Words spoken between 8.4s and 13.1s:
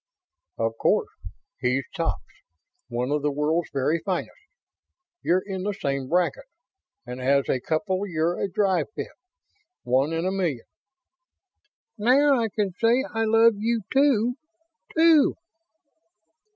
drive fit. One in a million." "Now I can say